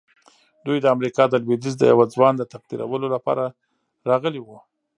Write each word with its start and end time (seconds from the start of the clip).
دوی 0.65 0.77
د 0.81 0.85
امريکا 0.95 1.23
د 1.29 1.33
لويديځ 1.45 1.73
د 1.77 1.83
يوه 1.91 2.05
ځوان 2.13 2.33
د 2.37 2.43
تقديرولو 2.53 3.07
لپاره 3.15 3.43
راغلي 4.09 4.41
وو. 4.43 4.57